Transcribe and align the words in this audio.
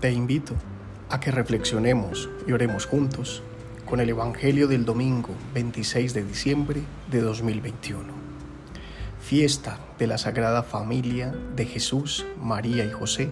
Te 0.00 0.10
invito 0.10 0.54
a 1.10 1.20
que 1.20 1.30
reflexionemos 1.30 2.30
y 2.46 2.52
oremos 2.52 2.86
juntos 2.86 3.42
con 3.84 4.00
el 4.00 4.08
Evangelio 4.08 4.66
del 4.66 4.86
domingo 4.86 5.34
26 5.52 6.14
de 6.14 6.24
diciembre 6.24 6.80
de 7.10 7.20
2021. 7.20 8.06
Fiesta 9.20 9.78
de 9.98 10.06
la 10.06 10.16
Sagrada 10.16 10.62
Familia 10.62 11.34
de 11.54 11.66
Jesús, 11.66 12.24
María 12.42 12.86
y 12.86 12.90
José 12.90 13.30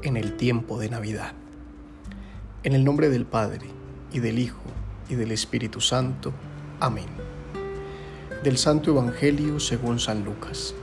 en 0.00 0.16
el 0.16 0.38
tiempo 0.38 0.78
de 0.78 0.88
Navidad. 0.88 1.34
En 2.62 2.72
el 2.72 2.82
nombre 2.82 3.10
del 3.10 3.26
Padre, 3.26 3.66
y 4.10 4.20
del 4.20 4.38
Hijo, 4.38 4.64
y 5.10 5.16
del 5.16 5.32
Espíritu 5.32 5.82
Santo. 5.82 6.32
Amén. 6.80 7.08
Del 8.42 8.56
Santo 8.56 8.90
Evangelio 8.90 9.60
según 9.60 10.00
San 10.00 10.24
Lucas. 10.24 10.74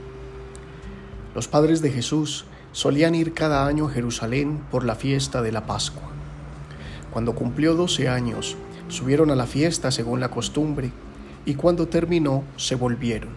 Los 1.34 1.48
padres 1.48 1.82
de 1.82 1.90
Jesús 1.90 2.46
solían 2.74 3.14
ir 3.14 3.34
cada 3.34 3.68
año 3.68 3.86
a 3.86 3.90
Jerusalén 3.90 4.60
por 4.72 4.84
la 4.84 4.96
fiesta 4.96 5.42
de 5.42 5.52
la 5.52 5.64
Pascua. 5.64 6.10
Cuando 7.12 7.36
cumplió 7.36 7.76
doce 7.76 8.08
años, 8.08 8.56
subieron 8.88 9.30
a 9.30 9.36
la 9.36 9.46
fiesta 9.46 9.92
según 9.92 10.18
la 10.18 10.32
costumbre, 10.32 10.90
y 11.46 11.54
cuando 11.54 11.86
terminó, 11.86 12.42
se 12.56 12.74
volvieron. 12.74 13.30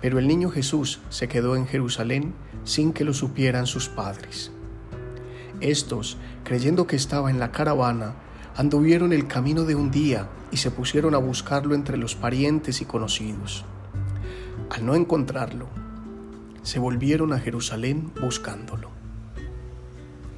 Pero 0.00 0.20
el 0.20 0.28
niño 0.28 0.50
Jesús 0.50 1.00
se 1.08 1.26
quedó 1.26 1.56
en 1.56 1.66
Jerusalén 1.66 2.32
sin 2.62 2.92
que 2.92 3.02
lo 3.02 3.12
supieran 3.12 3.66
sus 3.66 3.88
padres. 3.88 4.52
Estos, 5.60 6.16
creyendo 6.44 6.86
que 6.86 6.94
estaba 6.94 7.30
en 7.30 7.40
la 7.40 7.50
caravana, 7.50 8.14
anduvieron 8.56 9.12
el 9.12 9.26
camino 9.26 9.64
de 9.64 9.74
un 9.74 9.90
día 9.90 10.28
y 10.52 10.58
se 10.58 10.70
pusieron 10.70 11.16
a 11.16 11.18
buscarlo 11.18 11.74
entre 11.74 11.96
los 11.96 12.14
parientes 12.14 12.80
y 12.80 12.84
conocidos. 12.84 13.64
Al 14.70 14.86
no 14.86 14.94
encontrarlo, 14.94 15.66
se 16.64 16.80
volvieron 16.80 17.32
a 17.32 17.38
Jerusalén 17.38 18.10
buscándolo. 18.20 18.90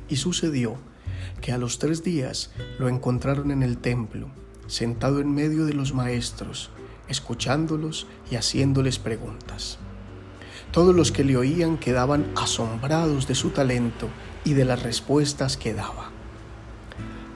Y 0.08 0.16
sucedió 0.16 0.76
que 1.40 1.52
a 1.52 1.58
los 1.58 1.78
tres 1.78 2.02
días 2.02 2.50
lo 2.78 2.88
encontraron 2.88 3.50
en 3.50 3.62
el 3.62 3.78
templo, 3.78 4.28
sentado 4.66 5.20
en 5.20 5.32
medio 5.32 5.64
de 5.64 5.72
los 5.72 5.94
maestros, 5.94 6.70
escuchándolos 7.08 8.06
y 8.30 8.34
haciéndoles 8.34 8.98
preguntas. 8.98 9.78
Todos 10.72 10.94
los 10.94 11.12
que 11.12 11.24
le 11.24 11.36
oían 11.36 11.78
quedaban 11.78 12.26
asombrados 12.36 13.26
de 13.28 13.34
su 13.34 13.50
talento 13.50 14.08
y 14.44 14.54
de 14.54 14.64
las 14.64 14.82
respuestas 14.82 15.56
que 15.56 15.74
daba. 15.74 16.10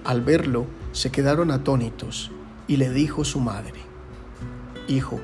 Al 0.04 0.22
verlo, 0.22 0.66
se 0.92 1.12
quedaron 1.12 1.52
atónitos 1.52 2.32
y 2.66 2.76
le 2.76 2.90
dijo 2.90 3.24
su 3.24 3.38
madre, 3.38 3.80
Hijo, 4.88 5.20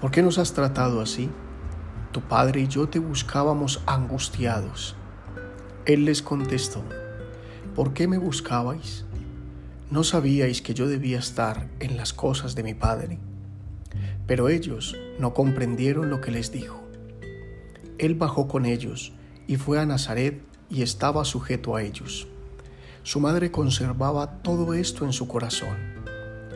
¿por 0.00 0.10
qué 0.10 0.22
nos 0.22 0.36
has 0.36 0.52
tratado 0.52 1.00
así? 1.00 1.30
Tu 2.14 2.20
padre 2.20 2.60
y 2.60 2.68
yo 2.68 2.88
te 2.88 3.00
buscábamos 3.00 3.82
angustiados. 3.86 4.94
Él 5.84 6.04
les 6.04 6.22
contestó, 6.22 6.80
¿por 7.74 7.92
qué 7.92 8.06
me 8.06 8.18
buscabais? 8.18 9.04
¿No 9.90 10.04
sabíais 10.04 10.62
que 10.62 10.74
yo 10.74 10.86
debía 10.86 11.18
estar 11.18 11.68
en 11.80 11.96
las 11.96 12.12
cosas 12.12 12.54
de 12.54 12.62
mi 12.62 12.72
padre? 12.72 13.18
Pero 14.28 14.48
ellos 14.48 14.96
no 15.18 15.34
comprendieron 15.34 16.08
lo 16.08 16.20
que 16.20 16.30
les 16.30 16.52
dijo. 16.52 16.80
Él 17.98 18.14
bajó 18.14 18.46
con 18.46 18.64
ellos 18.64 19.12
y 19.48 19.56
fue 19.56 19.80
a 19.80 19.84
Nazaret 19.84 20.40
y 20.70 20.82
estaba 20.82 21.24
sujeto 21.24 21.74
a 21.74 21.82
ellos. 21.82 22.28
Su 23.02 23.18
madre 23.18 23.50
conservaba 23.50 24.40
todo 24.42 24.72
esto 24.72 25.04
en 25.04 25.12
su 25.12 25.26
corazón, 25.26 25.76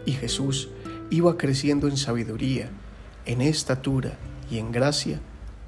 y 0.06 0.12
Jesús 0.12 0.68
iba 1.10 1.36
creciendo 1.36 1.88
en 1.88 1.96
sabiduría, 1.96 2.70
en 3.26 3.40
estatura 3.40 4.16
y 4.48 4.58
en 4.58 4.70
gracia 4.70 5.20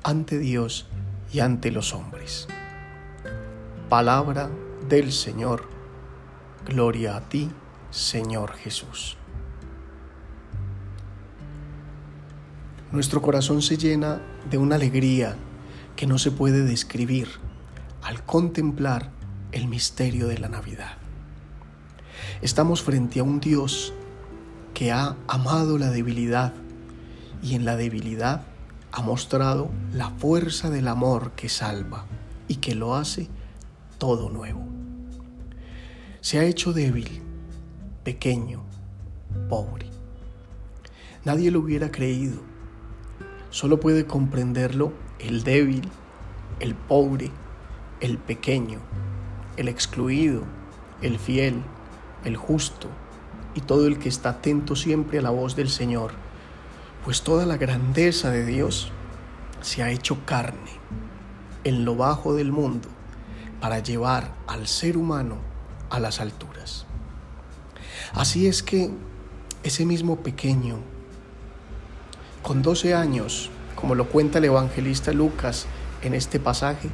ante 0.02 0.38
Dios 0.38 0.86
y 1.32 1.40
ante 1.40 1.70
los 1.70 1.94
hombres. 1.94 2.48
Palabra 3.88 4.50
del 4.88 5.12
Señor. 5.12 5.68
Gloria 6.66 7.16
a 7.16 7.28
ti, 7.28 7.50
Señor 7.90 8.52
Jesús. 8.54 9.16
Nuestro 12.92 13.22
corazón 13.22 13.62
se 13.62 13.76
llena 13.76 14.20
de 14.50 14.58
una 14.58 14.74
alegría 14.74 15.36
que 15.96 16.06
no 16.06 16.18
se 16.18 16.30
puede 16.30 16.64
describir 16.64 17.28
al 18.02 18.24
contemplar 18.24 19.10
el 19.52 19.68
misterio 19.68 20.26
de 20.26 20.38
la 20.38 20.48
Navidad. 20.48 20.96
Estamos 22.42 22.82
frente 22.82 23.20
a 23.20 23.22
un 23.22 23.40
Dios 23.40 23.92
que 24.74 24.92
ha 24.92 25.16
amado 25.28 25.78
la 25.78 25.90
debilidad 25.90 26.52
y 27.42 27.54
en 27.54 27.64
la 27.64 27.76
debilidad 27.76 28.42
ha 28.92 29.02
mostrado 29.02 29.70
la 29.92 30.10
fuerza 30.10 30.70
del 30.70 30.88
amor 30.88 31.32
que 31.32 31.48
salva 31.48 32.06
y 32.48 32.56
que 32.56 32.74
lo 32.74 32.94
hace 32.94 33.28
todo 33.98 34.30
nuevo. 34.30 34.66
Se 36.20 36.38
ha 36.38 36.44
hecho 36.44 36.72
débil, 36.72 37.22
pequeño, 38.04 38.62
pobre. 39.48 39.86
Nadie 41.24 41.50
lo 41.50 41.60
hubiera 41.60 41.90
creído. 41.90 42.40
Solo 43.50 43.78
puede 43.78 44.06
comprenderlo 44.06 44.92
el 45.18 45.44
débil, 45.44 45.88
el 46.60 46.74
pobre, 46.74 47.30
el 48.00 48.18
pequeño, 48.18 48.80
el 49.56 49.68
excluido, 49.68 50.42
el 51.02 51.18
fiel, 51.18 51.62
el 52.24 52.36
justo 52.36 52.88
y 53.54 53.60
todo 53.60 53.86
el 53.86 53.98
que 53.98 54.08
está 54.08 54.30
atento 54.30 54.76
siempre 54.76 55.18
a 55.18 55.22
la 55.22 55.30
voz 55.30 55.56
del 55.56 55.68
Señor 55.68 56.12
pues 57.04 57.22
toda 57.22 57.46
la 57.46 57.56
grandeza 57.56 58.30
de 58.30 58.44
Dios 58.44 58.92
se 59.62 59.82
ha 59.82 59.90
hecho 59.90 60.24
carne 60.24 60.70
en 61.64 61.84
lo 61.84 61.96
bajo 61.96 62.34
del 62.34 62.52
mundo 62.52 62.88
para 63.60 63.78
llevar 63.78 64.34
al 64.46 64.66
ser 64.66 64.96
humano 64.96 65.36
a 65.90 66.00
las 66.00 66.20
alturas. 66.20 66.86
Así 68.12 68.46
es 68.46 68.62
que 68.62 68.90
ese 69.62 69.84
mismo 69.84 70.16
pequeño, 70.16 70.78
con 72.42 72.62
12 72.62 72.94
años, 72.94 73.50
como 73.74 73.94
lo 73.94 74.08
cuenta 74.08 74.38
el 74.38 74.46
evangelista 74.46 75.12
Lucas 75.12 75.66
en 76.02 76.14
este 76.14 76.40
pasaje, 76.40 76.90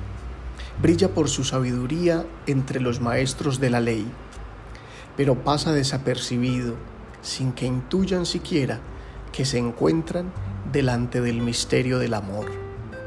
brilla 0.81 1.15
por 1.15 1.28
su 1.28 1.45
sabiduría 1.45 2.27
entre 2.47 2.81
los 2.81 3.00
maestros 3.00 3.61
de 3.61 3.71
la 3.71 3.81
ley, 3.81 4.06
pero 5.16 5.43
pasa 5.43 5.72
desapercibido 5.72 6.75
sin 7.22 7.53
que 7.53 7.66
intuyan 7.66 8.27
siquiera 8.27 8.81
que 9.36 9.44
se 9.44 9.58
encuentran 9.58 10.32
delante 10.72 11.20
del 11.20 11.42
misterio 11.42 11.98
del 11.98 12.14
amor, 12.14 12.47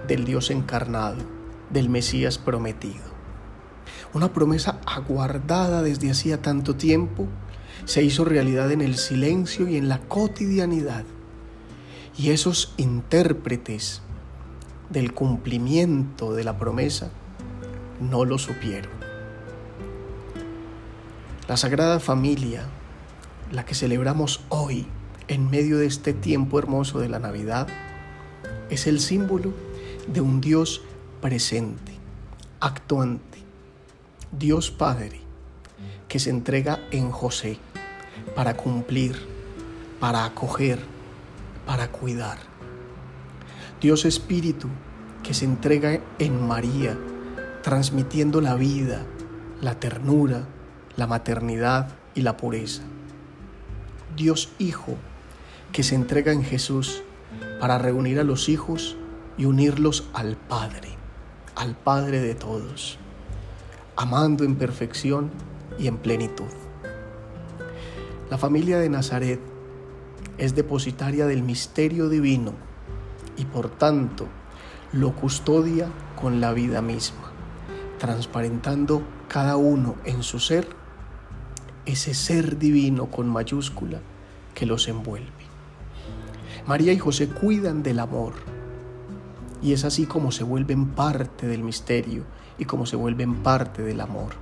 del 0.07 0.25
Dios 0.25 0.51
encarnado, 0.51 1.17
del 1.71 1.89
Mesías 1.89 2.37
prometido. 2.37 3.03
Una 4.13 4.31
promesa 4.31 4.79
aguardada 4.85 5.81
desde 5.81 6.11
hacía 6.11 6.39
tanto 6.39 6.75
tiempo 6.75 7.25
se 7.85 8.03
hizo 8.03 8.25
realidad 8.25 8.71
en 8.71 8.81
el 8.81 8.95
silencio 8.97 9.67
y 9.67 9.77
en 9.77 9.89
la 9.89 10.01
cotidianidad. 10.01 11.03
Y 12.15 12.29
esos 12.29 12.75
intérpretes 12.77 14.03
del 14.91 15.15
cumplimiento 15.15 16.35
de 16.35 16.43
la 16.43 16.59
promesa 16.59 17.09
no 17.99 18.23
lo 18.23 18.37
supieron. 18.37 18.91
La 21.47 21.57
Sagrada 21.57 21.99
Familia, 21.99 22.65
la 23.51 23.65
que 23.65 23.73
celebramos 23.73 24.41
hoy, 24.49 24.85
en 25.29 25.47
medio 25.51 25.77
de 25.77 25.85
este 25.85 26.11
tiempo 26.11 26.57
hermoso 26.57 26.99
de 26.99 27.07
la 27.07 27.19
Navidad 27.19 27.67
es 28.71 28.87
el 28.87 28.99
símbolo 28.99 29.53
de 30.11 30.21
un 30.21 30.41
Dios 30.41 30.81
presente, 31.21 31.93
actuante, 32.59 33.37
Dios 34.31 34.71
Padre, 34.71 35.21
que 36.07 36.17
se 36.17 36.31
entrega 36.31 36.79
en 36.89 37.11
José 37.11 37.59
para 38.35 38.57
cumplir, 38.57 39.17
para 39.99 40.25
acoger, 40.25 40.79
para 41.67 41.91
cuidar. 41.91 42.39
Dios 43.79 44.05
Espíritu 44.05 44.67
que 45.21 45.35
se 45.35 45.45
entrega 45.45 46.01
en 46.17 46.47
María, 46.47 46.97
transmitiendo 47.61 48.41
la 48.41 48.55
vida, 48.55 49.05
la 49.61 49.79
ternura, 49.79 50.47
la 50.95 51.05
maternidad 51.05 51.89
y 52.15 52.21
la 52.21 52.35
pureza. 52.35 52.81
Dios 54.15 54.51
Hijo 54.57 54.97
que 55.79 55.83
se 55.83 55.95
entrega 55.95 56.33
en 56.33 56.43
Jesús 56.43 57.03
para 57.57 57.77
reunir 57.77 58.19
a 58.19 58.25
los 58.25 58.49
hijos 58.49 58.97
y 59.37 59.45
unirlos 59.45 60.09
al 60.11 60.35
Padre, 60.35 60.89
al 61.55 61.73
Padre 61.73 62.19
de 62.19 62.35
todos, 62.35 62.97
amando 63.95 64.43
en 64.43 64.57
perfección 64.57 65.31
y 65.79 65.87
en 65.87 65.95
plenitud. 65.95 66.51
La 68.29 68.37
familia 68.37 68.77
de 68.77 68.89
Nazaret 68.89 69.39
es 70.37 70.53
depositaria 70.53 71.27
del 71.27 71.43
misterio 71.43 72.09
divino 72.09 72.51
y 73.37 73.45
por 73.45 73.69
tanto 73.69 74.27
lo 74.91 75.15
custodia 75.15 75.87
con 76.21 76.41
la 76.41 76.51
vida 76.51 76.81
misma, 76.81 77.31
transparentando 77.99 79.01
cada 79.29 79.55
uno 79.55 79.95
en 80.03 80.23
su 80.23 80.41
ser 80.41 80.67
ese 81.85 82.13
ser 82.13 82.57
divino 82.57 83.05
con 83.05 83.29
mayúscula 83.29 84.01
que 84.53 84.65
los 84.65 84.89
envuelve. 84.89 85.48
María 86.65 86.93
y 86.93 86.99
José 86.99 87.27
cuidan 87.27 87.83
del 87.83 87.99
amor. 87.99 88.33
Y 89.61 89.73
es 89.73 89.83
así 89.83 90.05
como 90.05 90.31
se 90.31 90.43
vuelven 90.43 90.89
parte 90.89 91.47
del 91.47 91.63
misterio 91.63 92.23
y 92.57 92.65
como 92.65 92.85
se 92.85 92.95
vuelven 92.95 93.35
parte 93.43 93.81
del 93.81 94.01
amor. 94.01 94.33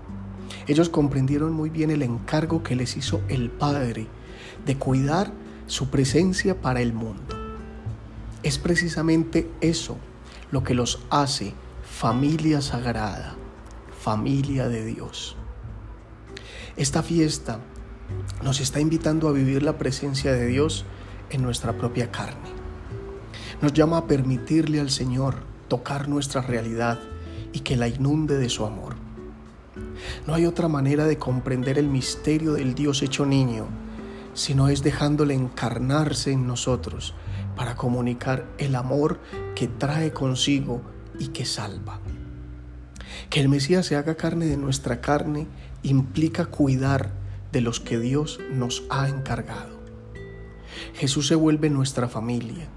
Ellos 0.67 0.89
comprendieron 0.89 1.53
muy 1.53 1.69
bien 1.69 1.91
el 1.91 2.03
encargo 2.03 2.63
que 2.63 2.75
les 2.75 2.97
hizo 2.97 3.21
el 3.29 3.49
Padre 3.49 4.07
de 4.65 4.77
cuidar 4.77 5.31
su 5.65 5.89
presencia 5.89 6.61
para 6.61 6.81
el 6.81 6.93
mundo. 6.93 7.35
Es 8.43 8.57
precisamente 8.57 9.49
eso 9.61 9.97
lo 10.51 10.63
que 10.63 10.73
los 10.73 11.03
hace 11.09 11.53
familia 11.83 12.61
sagrada, 12.61 13.35
familia 13.99 14.69
de 14.69 14.85
Dios. 14.85 15.35
Esta 16.75 17.01
fiesta 17.01 17.59
nos 18.43 18.61
está 18.61 18.79
invitando 18.79 19.27
a 19.27 19.31
vivir 19.31 19.63
la 19.63 19.77
presencia 19.77 20.31
de 20.31 20.45
Dios 20.45 20.85
en 21.29 21.41
nuestra 21.41 21.73
propia 21.73 22.11
carne. 22.11 22.49
Nos 23.61 23.73
llama 23.73 23.97
a 23.97 24.07
permitirle 24.07 24.79
al 24.79 24.89
Señor 24.89 25.35
tocar 25.67 26.07
nuestra 26.07 26.41
realidad 26.41 26.99
y 27.53 27.61
que 27.61 27.75
la 27.75 27.87
inunde 27.87 28.37
de 28.37 28.49
su 28.49 28.65
amor. 28.65 28.95
No 30.25 30.33
hay 30.33 30.45
otra 30.45 30.67
manera 30.67 31.05
de 31.05 31.17
comprender 31.17 31.77
el 31.77 31.87
misterio 31.87 32.53
del 32.53 32.75
Dios 32.75 33.01
hecho 33.01 33.25
niño, 33.25 33.67
sino 34.33 34.67
es 34.69 34.83
dejándole 34.83 35.33
encarnarse 35.33 36.31
en 36.31 36.45
nosotros 36.45 37.13
para 37.55 37.75
comunicar 37.75 38.45
el 38.59 38.75
amor 38.75 39.19
que 39.55 39.67
trae 39.67 40.11
consigo 40.11 40.81
y 41.19 41.29
que 41.29 41.45
salva. 41.45 41.99
Que 43.29 43.41
el 43.41 43.49
Mesías 43.49 43.85
se 43.85 43.95
haga 43.95 44.15
carne 44.15 44.45
de 44.45 44.57
nuestra 44.57 45.01
carne 45.01 45.47
implica 45.81 46.45
cuidar 46.45 47.11
de 47.51 47.61
los 47.61 47.79
que 47.79 47.97
Dios 47.97 48.39
nos 48.51 48.83
ha 48.89 49.09
encargado. 49.09 49.76
Jesús 50.97 51.27
se 51.27 51.35
vuelve 51.35 51.69
nuestra 51.69 52.09
familia, 52.09 52.67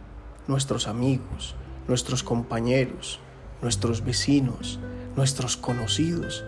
nuestros 0.46 0.88
amigos, 0.88 1.54
nuestros 1.88 2.22
compañeros, 2.22 3.18
nuestros 3.62 4.04
vecinos, 4.04 4.78
nuestros 5.16 5.56
conocidos, 5.56 6.44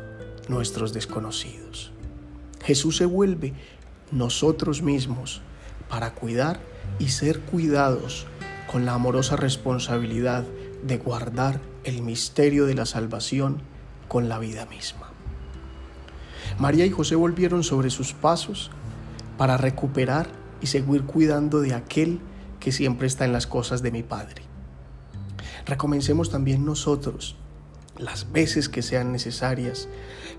nuestros 0.48 0.92
desconocidos. 0.92 1.90
Jesús 2.62 2.98
se 2.98 3.06
vuelve 3.06 3.54
nosotros 4.10 4.82
mismos 4.82 5.40
para 5.88 6.12
cuidar 6.12 6.60
y 6.98 7.08
ser 7.08 7.40
cuidados 7.40 8.26
con 8.70 8.84
la 8.84 8.92
amorosa 8.92 9.36
responsabilidad 9.36 10.44
de 10.82 10.98
guardar 10.98 11.58
el 11.84 12.02
misterio 12.02 12.66
de 12.66 12.74
la 12.74 12.84
salvación 12.84 13.62
con 14.08 14.28
la 14.28 14.38
vida 14.38 14.66
misma. 14.66 15.08
María 16.58 16.84
y 16.84 16.90
José 16.90 17.14
volvieron 17.14 17.64
sobre 17.64 17.88
sus 17.88 18.12
pasos 18.12 18.70
para 19.38 19.56
recuperar 19.56 20.41
y 20.62 20.66
seguir 20.66 21.04
cuidando 21.04 21.60
de 21.60 21.74
aquel 21.74 22.20
que 22.60 22.72
siempre 22.72 23.06
está 23.06 23.24
en 23.24 23.32
las 23.32 23.46
cosas 23.46 23.82
de 23.82 23.90
mi 23.90 24.02
Padre. 24.02 24.42
Recomencemos 25.66 26.30
también 26.30 26.64
nosotros 26.64 27.36
las 27.98 28.32
veces 28.32 28.68
que 28.68 28.82
sean 28.82 29.12
necesarias 29.12 29.88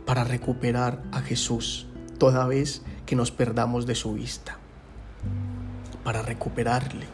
para 0.05 0.23
recuperar 0.23 1.03
a 1.11 1.21
Jesús 1.21 1.87
toda 2.17 2.47
vez 2.47 2.81
que 3.05 3.15
nos 3.15 3.31
perdamos 3.31 3.85
de 3.85 3.95
su 3.95 4.13
vista, 4.13 4.57
para 6.03 6.21
recuperarle, 6.21 7.05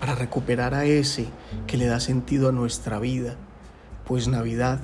para 0.00 0.14
recuperar 0.14 0.74
a 0.74 0.84
ese 0.84 1.26
que 1.66 1.76
le 1.76 1.86
da 1.86 2.00
sentido 2.00 2.48
a 2.48 2.52
nuestra 2.52 2.98
vida, 2.98 3.36
pues 4.04 4.28
Navidad 4.28 4.80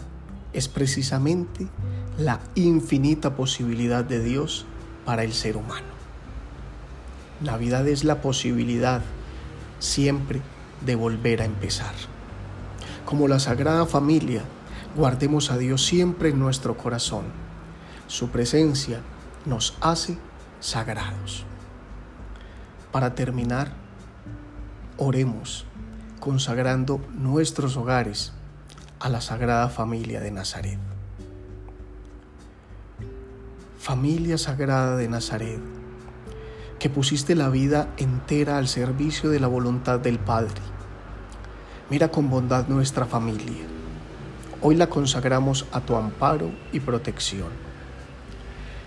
es 0.53 0.69
precisamente 0.69 1.67
la 2.17 2.41
infinita 2.55 3.37
posibilidad 3.37 4.05
de 4.05 4.23
Dios 4.23 4.67
para 5.05 5.25
el 5.25 5.33
ser 5.33 5.57
humano. 5.57 5.98
Navidad 7.41 7.87
es 7.87 8.05
la 8.05 8.21
posibilidad 8.21 9.01
siempre 9.79 10.41
de 10.85 10.97
volver 10.97 11.43
a 11.43 11.45
empezar. 11.45 11.95
Como 13.05 13.29
la 13.29 13.39
Sagrada 13.39 13.87
Familia, 13.87 14.43
guardemos 14.97 15.51
a 15.51 15.59
Dios 15.59 15.85
siempre 15.85 16.31
en 16.31 16.39
nuestro 16.39 16.77
corazón. 16.77 17.27
Su 18.07 18.31
presencia 18.31 19.01
nos 19.47 19.77
hace 19.81 20.19
sagrados. 20.61 21.45
Para 22.91 23.15
terminar, 23.15 23.73
oremos 24.97 25.65
consagrando 26.21 27.01
nuestros 27.13 27.77
hogares 27.77 28.33
a 28.99 29.09
la 29.09 29.21
Sagrada 29.21 29.69
Familia 29.69 30.21
de 30.21 30.33
Nazaret. 30.33 30.79
Familia 33.79 34.37
Sagrada 34.37 34.97
de 34.97 35.09
Nazaret, 35.09 35.61
que 36.79 36.91
pusiste 36.91 37.35
la 37.35 37.49
vida 37.49 37.89
entera 37.97 38.59
al 38.59 38.69
servicio 38.69 39.31
de 39.31 39.41
la 39.41 39.49
voluntad 39.49 39.99
del 39.99 40.19
Padre. 40.19 40.61
Mira 41.91 42.09
con 42.09 42.31
bondad 42.31 42.69
nuestra 42.69 43.07
familia. 43.07 43.65
Hoy 44.63 44.77
la 44.77 44.89
consagramos 44.89 45.67
a 45.73 45.81
tu 45.81 45.97
amparo 45.97 46.51
y 46.73 46.81
protección. 46.81 47.49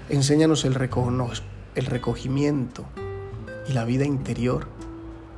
Enséñanos 0.10 0.66
el, 0.66 0.78
el 1.76 1.86
recogimiento 1.86 2.86
y 3.68 3.74
la 3.74 3.86
vida 3.86 4.06
interior 4.06 4.68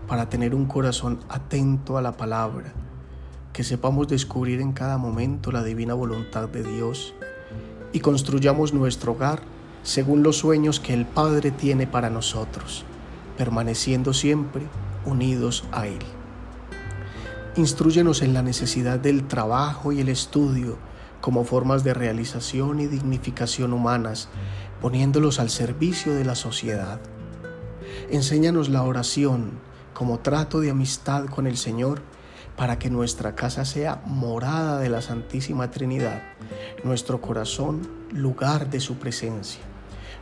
para 0.08 0.30
tener 0.30 0.54
un 0.54 0.66
corazón 0.66 1.20
atento 1.30 1.98
a 1.98 2.02
la 2.02 2.18
palabra, 2.18 2.74
que 3.52 3.64
sepamos 3.64 4.08
descubrir 4.08 4.62
en 4.62 4.74
cada 4.74 4.98
momento 4.98 5.52
la 5.52 5.64
divina 5.64 5.94
voluntad 5.94 6.50
de 6.50 6.64
Dios 6.64 7.14
y 7.94 8.00
construyamos 8.00 8.74
nuestro 8.74 9.14
hogar 9.14 9.53
según 9.84 10.24
los 10.24 10.38
sueños 10.38 10.80
que 10.80 10.94
el 10.94 11.06
Padre 11.06 11.52
tiene 11.52 11.88
para 11.88 12.10
nosotros, 12.10 12.86
permaneciendo 13.38 14.14
siempre 14.14 14.64
unidos 15.06 15.66
a 15.72 15.88
Él. 15.88 16.00
Instruyenos 17.58 18.22
en 18.22 18.34
la 18.34 18.42
necesidad 18.42 18.98
del 18.98 19.28
trabajo 19.28 19.92
y 19.92 20.00
el 20.00 20.10
estudio 20.10 20.78
como 21.20 21.44
formas 21.44 21.84
de 21.84 21.94
realización 21.94 22.80
y 22.80 22.88
dignificación 22.88 23.74
humanas, 23.74 24.30
poniéndolos 24.82 25.40
al 25.40 25.50
servicio 25.50 26.14
de 26.14 26.26
la 26.26 26.36
sociedad. 26.36 27.00
Enséñanos 28.10 28.70
la 28.70 28.84
oración 28.84 29.52
como 29.94 30.20
trato 30.20 30.62
de 30.62 30.72
amistad 30.72 31.26
con 31.26 31.46
el 31.46 31.58
Señor 31.58 32.02
para 32.58 32.80
que 32.80 32.90
nuestra 32.90 33.36
casa 33.36 33.66
sea 33.66 34.02
morada 34.06 34.80
de 34.80 34.90
la 34.90 35.02
Santísima 35.02 35.72
Trinidad, 35.72 36.22
nuestro 36.84 37.22
corazón 37.22 37.82
lugar 38.12 38.70
de 38.70 38.80
su 38.80 38.96
presencia 38.96 39.62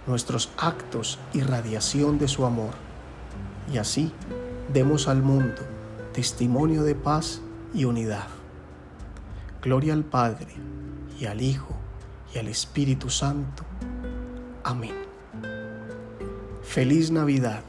nuestros 0.07 0.49
actos 0.57 1.19
y 1.33 1.41
radiación 1.41 2.17
de 2.17 2.27
su 2.27 2.45
amor. 2.45 2.73
Y 3.71 3.77
así 3.77 4.11
demos 4.73 5.07
al 5.07 5.21
mundo 5.21 5.61
testimonio 6.13 6.83
de 6.83 6.95
paz 6.95 7.41
y 7.73 7.85
unidad. 7.85 8.27
Gloria 9.61 9.93
al 9.93 10.03
Padre 10.03 10.55
y 11.19 11.25
al 11.25 11.41
Hijo 11.41 11.75
y 12.33 12.39
al 12.39 12.47
Espíritu 12.47 13.09
Santo. 13.09 13.63
Amén. 14.63 14.95
Feliz 16.61 17.11
Navidad. 17.11 17.63